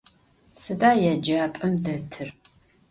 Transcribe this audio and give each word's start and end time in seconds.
Sıda 0.61 0.91
yêcap'em 1.03 1.73
detır? 1.83 2.29